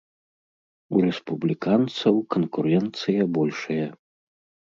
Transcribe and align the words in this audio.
У 0.93 1.01
рэспубліканцаў 1.07 2.15
канкурэнцыя 2.35 3.21
большая. 3.39 3.85